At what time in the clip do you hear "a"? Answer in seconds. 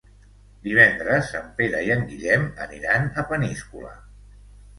3.11-3.27